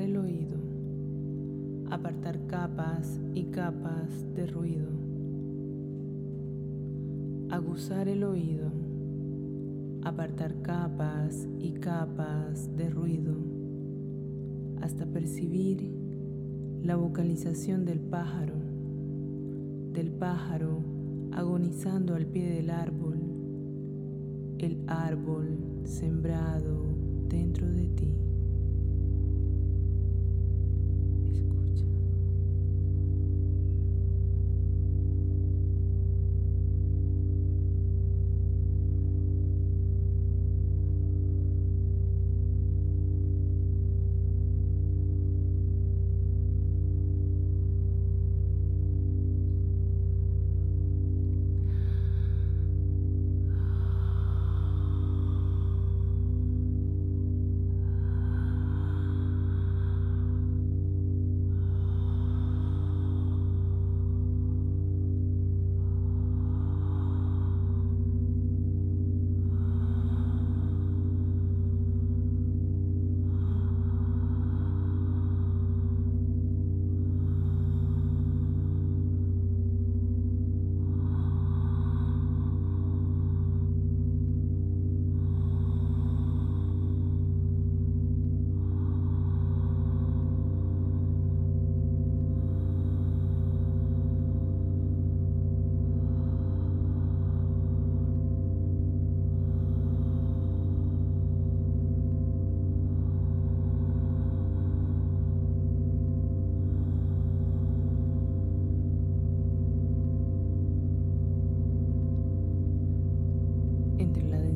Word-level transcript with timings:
El 0.00 0.16
oído. 0.16 0.56
Apartar 1.90 2.46
capas 2.46 3.20
y 3.32 3.44
capas 3.44 4.34
de 4.34 4.46
ruido. 4.46 4.88
Aguzar 7.50 8.08
el 8.08 8.24
oído. 8.24 8.72
Apartar 10.02 10.60
capas 10.62 11.46
y 11.58 11.72
capas 11.74 12.76
de 12.76 12.90
ruido 12.90 13.34
hasta 14.82 15.06
percibir 15.06 15.90
la 16.82 16.96
vocalización 16.96 17.84
del 17.84 18.00
pájaro, 18.00 18.54
del 19.92 20.10
pájaro 20.10 20.82
agonizando 21.32 22.14
al 22.14 22.26
pie 22.26 22.50
del 22.50 22.70
árbol, 22.70 23.18
el 24.58 24.82
árbol 24.88 25.58
sembrado 25.84 26.84
dentro 27.28 27.68
de 27.70 27.86
ti. 27.88 28.23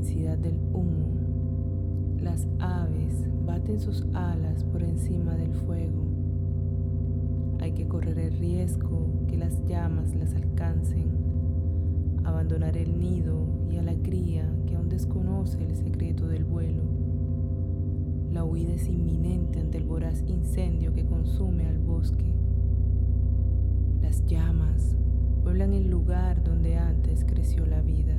Del 0.09 0.59
humo, 0.73 1.19
las 2.19 2.49
aves 2.61 3.29
baten 3.45 3.79
sus 3.79 4.07
alas 4.15 4.65
por 4.65 4.83
encima 4.83 5.37
del 5.37 5.53
fuego. 5.53 6.03
Hay 7.61 7.73
que 7.73 7.87
correr 7.87 8.19
el 8.19 8.33
riesgo 8.39 9.07
que 9.29 9.37
las 9.37 9.63
llamas 9.67 10.15
las 10.15 10.35
alcancen, 10.35 11.11
abandonar 12.25 12.79
el 12.79 12.99
nido 12.99 13.49
y 13.71 13.77
a 13.77 13.83
la 13.83 13.95
cría 13.97 14.51
que 14.67 14.77
aún 14.77 14.89
desconoce 14.89 15.63
el 15.63 15.77
secreto 15.77 16.27
del 16.27 16.45
vuelo. 16.45 16.85
La 18.33 18.45
huida 18.45 18.73
es 18.73 18.89
inminente 18.89 19.61
ante 19.61 19.77
el 19.77 19.85
voraz 19.85 20.25
incendio 20.27 20.95
que 20.95 21.05
consume 21.05 21.67
al 21.67 21.79
bosque. 21.79 22.33
Las 24.01 24.25
llamas 24.25 24.97
pueblan 25.43 25.75
el 25.75 25.91
lugar 25.91 26.43
donde 26.43 26.79
antes 26.79 27.27
creció 27.27 27.67
la 27.67 27.83
vida. 27.83 28.18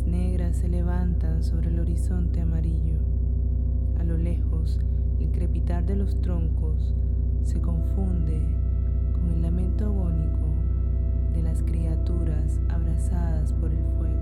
Negras 0.00 0.56
se 0.56 0.68
levantan 0.68 1.42
sobre 1.42 1.68
el 1.68 1.78
horizonte 1.78 2.40
amarillo. 2.40 2.98
A 3.98 4.04
lo 4.04 4.16
lejos, 4.16 4.80
el 5.20 5.30
crepitar 5.30 5.84
de 5.84 5.96
los 5.96 6.18
troncos 6.22 6.94
se 7.42 7.60
confunde 7.60 8.40
con 9.12 9.28
el 9.28 9.42
lamento 9.42 9.84
agónico 9.84 10.48
de 11.34 11.42
las 11.42 11.62
criaturas 11.62 12.58
abrazadas 12.70 13.52
por 13.52 13.70
el 13.70 13.84
fuego. 13.98 14.21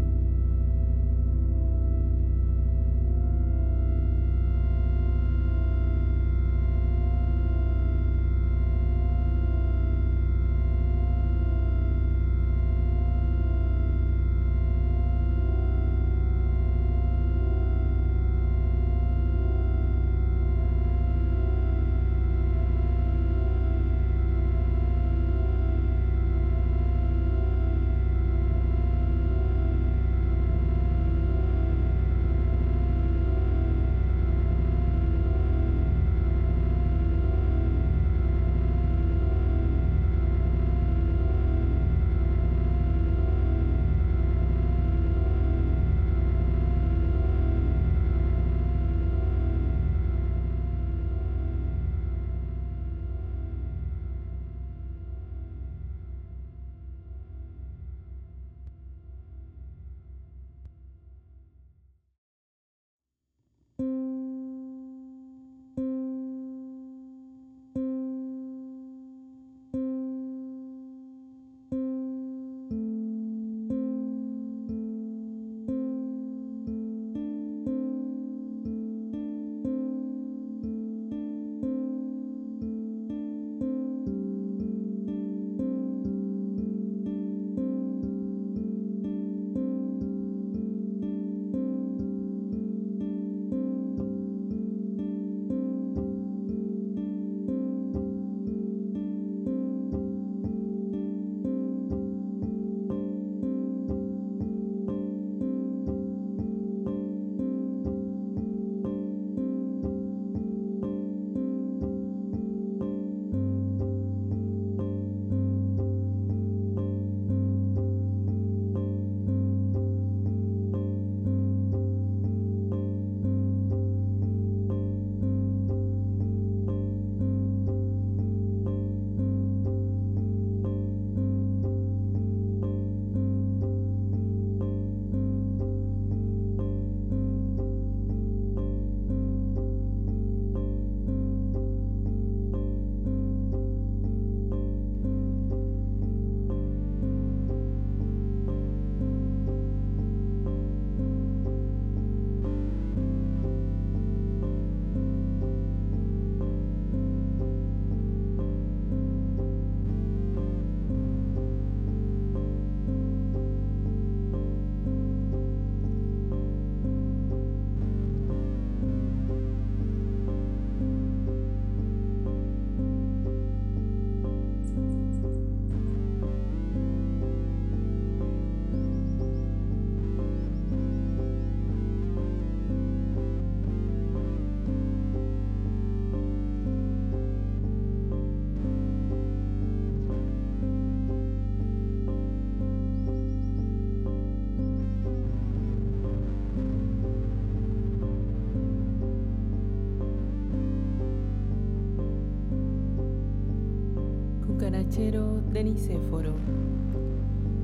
Cucarachero 204.60 205.40
de 205.54 205.64
Nicéforo, 205.64 206.34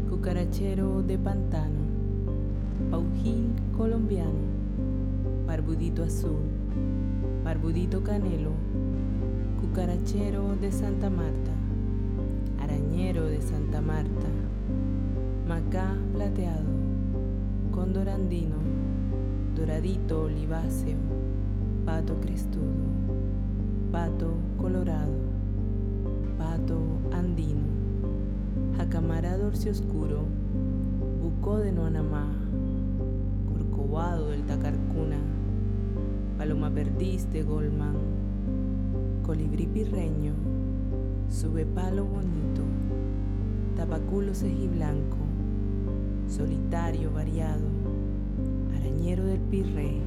cucarachero 0.08 1.02
de 1.02 1.18
pantano, 1.18 1.82
paujil 2.90 3.52
colombiano, 3.76 4.46
barbudito 5.46 6.02
azul, 6.02 6.40
barbudito 7.44 8.02
canelo, 8.02 8.52
cucarachero 9.60 10.56
de 10.56 10.72
Santa 10.72 11.10
Marta, 11.10 11.52
arañero 12.62 13.26
de 13.26 13.42
Santa 13.42 13.82
Marta, 13.82 14.28
macá 15.46 15.94
plateado, 16.14 16.70
cóndor 17.72 18.08
andino, 18.08 18.56
doradito 19.54 20.22
oliváceo, 20.22 20.96
pato 21.84 22.18
crestudo, 22.22 22.86
pato 23.92 24.32
colorado, 24.56 25.25
pato 26.38 26.78
andino, 27.12 27.66
jacamara 28.76 29.36
dorsi 29.36 29.68
oscuro, 29.70 30.24
bucó 31.22 31.58
de 31.58 31.72
Noanamá, 31.72 32.26
corcovado 33.52 34.28
del 34.28 34.42
Tacarcuna, 34.44 35.18
paloma 36.36 36.70
perdiz 36.70 37.30
de 37.32 37.42
Golman, 37.42 37.96
colibrí 39.24 39.66
pirreño, 39.66 40.34
sube 41.30 41.64
palo 41.64 42.04
bonito, 42.04 42.62
tapaculo 43.76 44.34
blanco, 44.68 45.16
solitario 46.28 47.12
variado, 47.12 47.66
arañero 48.74 49.24
del 49.24 49.40
pirre, 49.40 50.00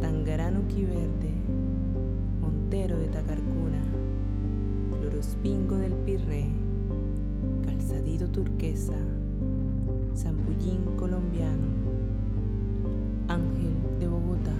tangarano 0.00 0.60
verde, 0.84 1.32
montero 2.40 2.98
de 2.98 3.08
Tacarcuna, 3.08 3.59
florospingo 5.20 5.76
del 5.76 5.92
pirre, 5.92 6.46
calzadito 7.66 8.26
turquesa, 8.28 8.96
zampullín 10.16 10.96
colombiano, 10.96 11.66
ángel 13.28 13.74
de 13.98 14.06
Bogotá. 14.06 14.54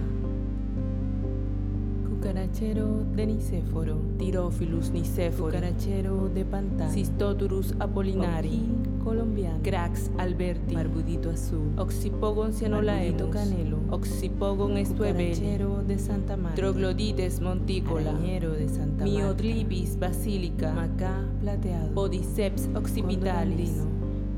Cucarachero 2.07 3.03
de 3.15 3.25
Nicéforo, 3.25 3.97
Tirophilus 4.19 4.91
nicéforo, 4.91 5.45
Cucarachero 5.47 6.29
de 6.29 6.45
Pantano, 6.45 6.91
Cistoturus 6.91 7.73
apolinari, 7.79 8.61
colombiano, 9.03 9.59
Crax 9.61 10.09
alberti, 10.17 10.75
Barbudito 10.75 11.29
azul, 11.29 11.71
Oxipogon 11.77 12.53
cianolaemus, 12.53 13.29
canelo, 13.31 13.79
Oxipogon 13.89 14.83
Cucarachero 14.83 15.83
de 15.83 15.97
Santa 15.97 16.37
Marta, 16.37 16.55
Troglodites 16.55 17.39
monticola, 17.39 18.11
Arañero 18.11 18.51
de 18.51 18.69
Santa 18.69 19.05
Marta, 19.05 19.97
basílica, 19.99 20.71
Macá 20.73 21.25
plateado, 21.39 21.93
Podiceps 21.93 22.69
occipitalis, 22.75 23.85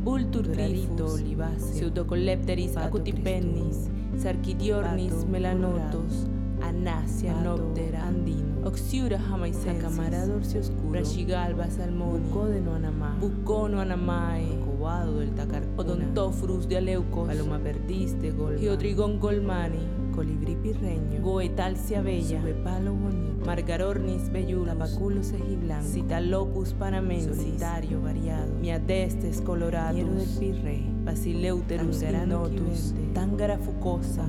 Vulturtrifus, 0.03 1.13
oliváceo, 1.13 1.71
Pseudocolepteris 1.71 2.75
acutipennis, 2.77 3.89
Sarquidiornis 4.17 5.25
melanotus, 5.25 6.27
Anasia 6.61 7.33
noptera. 7.41 8.03
Andino, 8.03 8.52
Oxiura 8.65 9.19
jamaicensis, 9.19 9.83
Acamara 9.83 10.25
dorsi 10.25 10.57
oscuro, 10.57 10.91
Brachigalba 10.91 11.69
salmoni, 11.69 12.29
Bucó 12.29 12.45
de 12.47 12.61
Noanamá, 12.61 13.17
Bucó 13.19 13.67
Noanamae, 13.67 14.59
Cobado 14.65 15.19
del 15.19 15.31
Tacarcuna, 15.35 15.73
Odontofrus 15.77 16.69
de 16.69 16.77
Aleucos, 16.77 17.27
Paloma 17.27 17.59
perdiz 17.59 18.19
de 18.21 18.31
Geodrigón 18.59 19.19
golmani, 19.19 19.79
Colibrí 20.15 20.55
pirreño, 20.55 21.21
Goetalcia 21.21 22.01
bella, 22.01 22.41
palo 22.63 22.93
bonito, 22.93 23.45
Margarornis 23.45 24.31
bellula, 24.31 24.73
Tabaculo 24.73 25.23
cejiblanco, 25.23 25.87
Citalopus 25.87 26.73
panamensis, 26.73 27.35
Solitario 27.35 28.01
variado, 28.01 28.53
Miadestes 28.61 29.41
coloratus, 29.41 29.97
Hiero 29.97 30.13
del 30.13 30.29
pirre, 30.39 30.92
Basileuterus 31.03 32.01
ignotus, 32.01 32.93
Tángara 33.13 33.57
fucosa, 33.57 34.25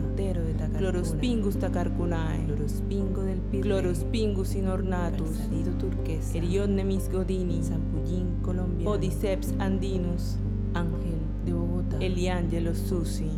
Clorospingus 0.76 1.56
tacarcunae, 1.56 2.46
Clorospingo 2.46 3.22
del 3.22 3.38
pirre, 3.40 3.62
Clorospingus 3.62 4.54
inornatus, 4.56 5.38
turquesa, 5.78 6.38
godini, 7.12 7.62
Zampullín 7.62 8.42
colombiano, 8.42 8.90
Podiceps 8.90 9.54
andinus, 9.58 10.36
Ángel 10.74 11.20
de 11.44 11.52
Bogotá, 11.52 11.98
Eliangelo 12.00 12.74
susi, 12.74 13.30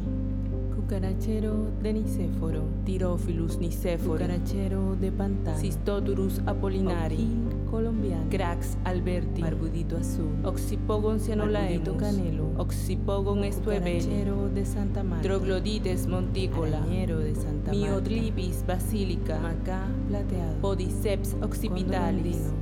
Cucarachero 0.75 1.71
de 1.83 1.93
Nicéforo, 1.93 2.63
Tirophilus 2.85 3.59
nicéforo, 3.59 4.13
Cucarachero 4.15 4.97
de 4.97 5.13
Pantano, 5.13 5.59
Cistoturus 5.59 6.41
apolinari, 6.47 7.29
colombiano, 7.67 8.29
Crax 8.31 8.77
alberti, 8.85 9.43
Barbudito 9.43 9.97
azul, 9.97 10.33
Oxipogon 10.45 11.21
cianolaemus, 11.21 11.97
canelo, 11.99 12.53
Oxipogon 12.57 13.45
estuebeli, 13.45 14.01
Cucarachero 14.01 14.49
de 14.49 14.65
Santa 14.65 15.03
Marta, 15.03 15.23
Troglodites 15.23 16.07
monticola, 16.07 16.79
Arañero 16.79 17.19
de 17.19 17.35
Santa 17.35 17.73
Marta, 17.73 18.65
basílica, 18.67 19.39
Macá 19.39 19.87
plateado, 20.09 20.61
Podiceps 20.61 21.37
occipitalis, 21.43 22.53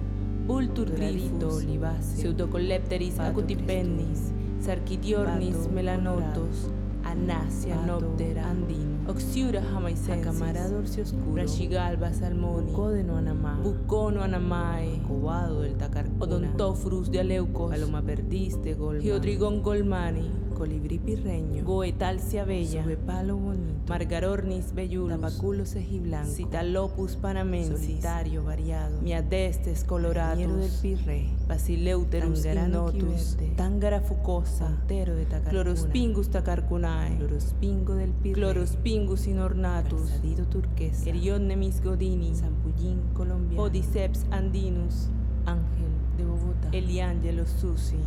Vulturtrifus, 0.46 1.64
oliváceo, 1.64 2.16
Pseudocolepteris 2.16 3.18
acutipennis, 3.18 4.32
Sarquidiornis 4.60 5.68
melanotus, 5.68 6.70
Anasia 7.04 7.76
noptera. 7.86 8.48
Andino, 8.50 8.93
Oxiura 9.06 9.60
jamaicensis, 9.62 10.26
Acamara 10.26 10.68
dorsi 10.68 11.02
oscuro, 11.02 11.32
Brachigalba 11.32 12.12
salmoni, 12.14 12.70
Bucó 12.70 12.88
de 12.90 13.04
Noanamá, 13.04 13.60
Bucó 13.62 14.10
Noanamae, 14.10 15.02
Cobado 15.06 15.60
del 15.60 15.74
Tacarcuna, 15.74 16.24
Odontofrus 16.24 17.10
de 17.10 17.20
Aleucos, 17.20 17.70
Paloma 17.70 18.00
perdiz 18.02 18.62
de 18.62 18.74
Golma, 18.74 19.02
Geodrigón 19.02 19.62
golmani, 19.62 20.30
Colibrí 20.56 20.98
pirreño, 20.98 21.64
Goetalcia 21.64 22.44
bella, 22.44 22.84
palo 23.06 23.36
bonito, 23.36 23.82
Margarornis 23.88 24.72
bellulus, 24.72 25.10
Tabaculo 25.20 25.66
cejiblanco, 25.66 26.30
Citalopus 26.30 27.16
panamensis, 27.16 27.80
Solitario 27.80 28.42
variado, 28.42 29.02
Miadestes 29.02 29.84
coloratus, 29.84 30.56
del 30.56 30.70
pirre, 30.80 31.26
Basileuterus 31.46 32.44
ignotus, 32.46 33.36
Tángara 33.56 34.00
fucosa, 34.00 34.82
de 34.88 35.04
Tacarcuna, 35.04 35.50
Clorospingus 35.50 36.30
tacarcunae, 36.30 37.16
Clorospingo 37.18 37.94
del 37.94 38.12
pirre, 38.12 38.34
Clorospingus 38.40 39.26
inornatus, 39.26 40.08
Calzadido 40.08 40.46
turquesa, 40.46 41.08
Erionnemis 41.08 41.82
godini, 41.82 42.34
Zampullín 42.34 43.02
colombiano, 43.12 43.62
Podiceps 43.62 44.24
andinus, 44.30 45.10
Ángel 45.44 45.92
de 46.16 46.24
Bogotá, 46.24 46.68
Eliangelo 46.72 47.46
susi, 47.46 47.98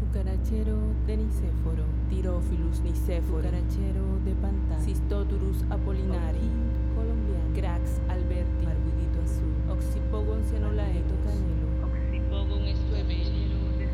Cucarachero 0.00 0.76
de 1.06 1.16
Nicéforo, 1.16 1.84
Tirophilus 2.10 2.80
nicéforo, 2.80 3.36
Cucarachero 3.36 4.18
de 4.24 4.34
Pantano, 4.34 4.84
Cistoturus 4.84 5.64
apolinari, 5.70 6.50
colombiano, 6.96 7.54
Crax 7.54 8.00
alberti, 8.08 8.64
Barbudito 8.64 9.20
azul, 9.22 9.54
Oxipogon 9.70 10.42
cianolaeto 10.50 11.14
canelo, 12.38 12.54
Oxipogon 12.58 12.68
estuebeli, 12.68 13.48
de 13.78 13.88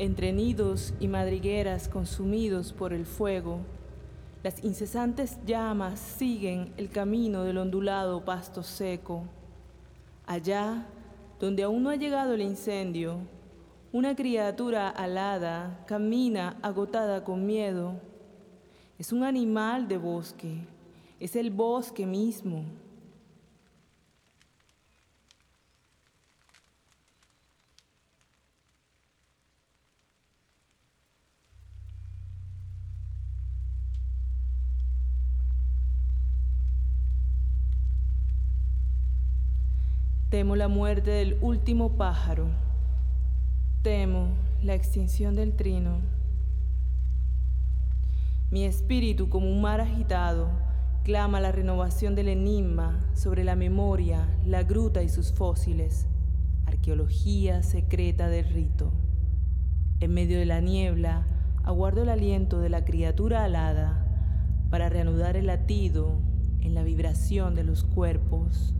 Entre 0.00 0.32
nidos 0.32 0.94
y 0.98 1.08
madrigueras 1.08 1.86
consumidos 1.86 2.72
por 2.72 2.94
el 2.94 3.04
fuego, 3.04 3.58
las 4.42 4.64
incesantes 4.64 5.36
llamas 5.44 6.00
siguen 6.00 6.72
el 6.78 6.88
camino 6.88 7.44
del 7.44 7.58
ondulado 7.58 8.24
pasto 8.24 8.62
seco. 8.62 9.24
Allá, 10.24 10.86
donde 11.38 11.64
aún 11.64 11.82
no 11.82 11.90
ha 11.90 11.96
llegado 11.96 12.32
el 12.32 12.40
incendio, 12.40 13.18
una 13.92 14.16
criatura 14.16 14.88
alada 14.88 15.84
camina 15.86 16.56
agotada 16.62 17.22
con 17.22 17.44
miedo. 17.44 18.00
Es 18.98 19.12
un 19.12 19.22
animal 19.22 19.86
de 19.86 19.98
bosque, 19.98 20.64
es 21.20 21.36
el 21.36 21.50
bosque 21.50 22.06
mismo. 22.06 22.64
Temo 40.30 40.54
la 40.54 40.68
muerte 40.68 41.10
del 41.10 41.38
último 41.40 41.96
pájaro. 41.96 42.46
Temo 43.82 44.28
la 44.62 44.74
extinción 44.74 45.34
del 45.34 45.56
trino. 45.56 45.98
Mi 48.52 48.62
espíritu, 48.62 49.28
como 49.28 49.50
un 49.50 49.60
mar 49.60 49.80
agitado, 49.80 50.48
clama 51.02 51.40
la 51.40 51.50
renovación 51.50 52.14
del 52.14 52.28
enigma 52.28 53.00
sobre 53.12 53.42
la 53.42 53.56
memoria, 53.56 54.28
la 54.46 54.62
gruta 54.62 55.02
y 55.02 55.08
sus 55.08 55.32
fósiles, 55.32 56.06
arqueología 56.64 57.64
secreta 57.64 58.28
del 58.28 58.44
rito. 58.44 58.92
En 59.98 60.14
medio 60.14 60.38
de 60.38 60.46
la 60.46 60.60
niebla, 60.60 61.26
aguardo 61.64 62.04
el 62.04 62.08
aliento 62.08 62.60
de 62.60 62.68
la 62.68 62.84
criatura 62.84 63.42
alada 63.42 64.06
para 64.70 64.88
reanudar 64.88 65.36
el 65.36 65.48
latido 65.48 66.20
en 66.60 66.74
la 66.74 66.84
vibración 66.84 67.56
de 67.56 67.64
los 67.64 67.82
cuerpos. 67.82 68.76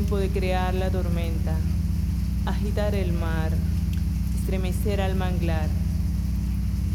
Tiempo 0.00 0.16
de 0.16 0.30
crear 0.30 0.72
la 0.72 0.88
tormenta, 0.88 1.54
agitar 2.46 2.94
el 2.94 3.12
mar, 3.12 3.52
estremecer 4.38 4.98
al 4.98 5.14
manglar, 5.14 5.68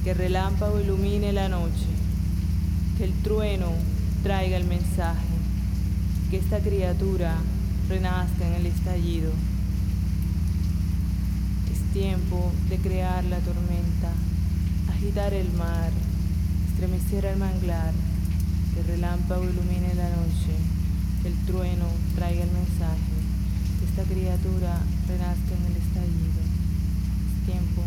que 0.04 0.12
el 0.12 0.18
relámpago 0.18 0.80
ilumine 0.80 1.32
la 1.32 1.48
noche, 1.48 1.86
que 2.98 3.04
el 3.04 3.14
trueno 3.22 3.68
traiga 4.24 4.58
el 4.58 4.66
mensaje, 4.66 5.36
que 6.32 6.38
esta 6.38 6.60
criatura 6.62 7.36
renazca 7.88 8.48
en 8.48 8.54
el 8.56 8.66
estallido. 8.66 9.30
Es 11.72 11.94
tiempo 11.94 12.52
de 12.70 12.78
crear 12.78 13.24
la 13.26 13.38
tormenta, 13.38 14.14
agitar 14.90 15.32
el 15.36 15.54
mar, 15.54 15.92
estremecer 16.72 17.28
al 17.28 17.38
manglar, 17.38 17.94
que 18.74 18.80
el 18.80 18.88
relámpago 18.88 19.44
ilumine 19.44 19.94
la 19.94 20.10
noche 20.10 20.75
el 21.26 21.34
trueno 21.46 21.86
traiga 22.16 22.44
el 22.44 22.52
mensaje, 22.52 23.16
esta 23.84 24.04
criatura 24.04 24.78
renazca 25.08 25.54
en 25.58 25.66
el 25.72 25.78
estallido. 25.82 26.42
Es 27.26 27.46
tiempo 27.52 27.82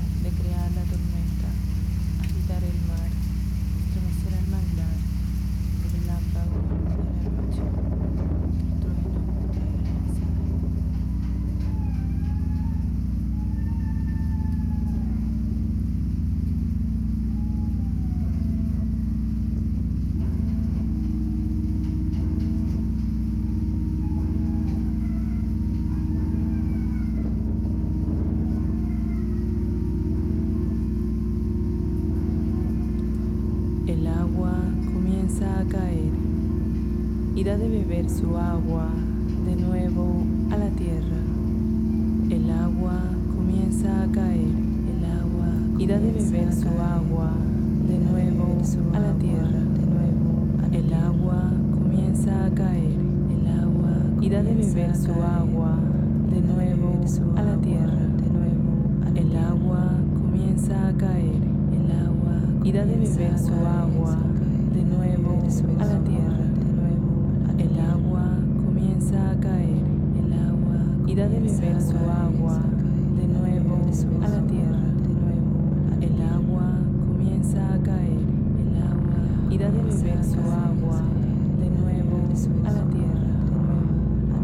su 38.09 38.37
agua 38.39 38.89
de 39.45 39.55
nuevo 39.57 40.25
a 40.51 40.57
la 40.57 40.71
tierra. 40.71 41.21
El 42.31 42.51
agua 42.51 43.01
comienza 43.37 44.03
a 44.03 44.07
caer, 44.11 44.39
el 44.39 45.05
agua 45.05 45.49
y 45.79 45.87
da 45.87 45.99
de 45.99 46.13
beber 46.13 46.53
su 46.53 46.69
agua 46.69 47.33
de 47.87 47.99
nuevo 47.99 48.63
a 48.95 48.99
la 48.99 49.13
tierra. 49.15 49.61
De 49.77 49.87
nuevo, 49.87 50.47
el 50.73 50.95
agua 50.95 51.53
comienza 51.75 52.47
a 52.47 52.51
caer, 52.51 52.97
el 53.31 53.47
agua 53.61 53.93
y 54.23 54.31
da 54.31 54.43
de 54.43 54.55
beber 54.55 54.97
su 54.97 55.13
agua 55.13 55.79
de 56.31 56.41
nuevo 56.41 57.05
a 57.37 57.43
la 57.43 57.57
tierra. 57.59 58.07
De 58.17 58.31
nuevo, 58.31 59.17
el 59.17 59.37
agua 59.37 59.93
comienza 60.19 60.89
a 60.89 60.93
caer, 60.97 61.43
el 61.73 62.07
agua 62.07 62.41
y 62.65 62.73
da 62.73 62.87
de 62.87 62.97
beber 62.97 63.39
su 63.39 63.53
agua 63.53 64.17
de 64.75 64.83
nuevo 64.83 65.43
a 65.79 65.85
la 65.85 65.99
tierra. 66.01 66.48
El 67.59 67.79
agua 67.81 68.25
comienza 68.65 69.31
a 69.33 69.41
caer, 69.41 69.83
el 70.17 70.33
agua 70.33 70.79
y 71.07 71.15
da 71.17 71.29
de 71.29 71.41
beber 71.41 71.81
su 71.83 71.97
agua 71.97 72.61
de 73.17 73.27
nuevo 73.27 73.77
a 74.25 74.29
la 74.29 74.43
tierra. 74.47 74.79
De 75.03 75.09
nuevo, 75.09 75.51
el 76.01 76.23
agua 76.23 76.71
comienza 77.07 77.75
a 77.75 77.79
caer, 77.83 78.23
el 78.63 78.77
agua 78.81 79.51
y 79.51 79.59
da 79.59 79.71
de 79.71 79.83
beber 79.83 80.25
su 80.25 80.39
agua 80.39 81.03
de 81.59 81.71
nuevo 81.71 82.19
a 82.65 82.71
la 82.71 82.85
tierra. 82.91 83.35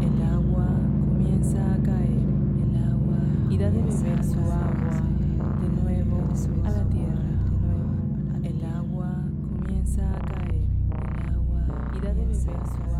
El 0.01 0.21
agua 0.21 0.67
comienza 1.07 1.73
a 1.73 1.77
caer, 1.83 2.25
el 2.63 2.75
agua 2.83 3.17
y 3.49 3.57
da 3.57 3.71
de 3.71 3.81
beber 3.81 4.23
su 4.23 4.39
agua 4.39 5.01
de 5.61 5.69
nuevo 5.81 6.17
a 6.65 6.69
la 6.69 6.83
tierra. 6.89 7.31
El 8.43 8.65
agua 8.65 9.09
comienza 9.57 10.03
a 10.03 10.19
caer, 10.19 10.65
el 10.91 11.33
agua 11.33 11.61
y 11.95 11.99
da 12.01 12.13
de 12.13 12.25
beber 12.25 12.35
su 12.35 12.51
agua. 12.51 12.94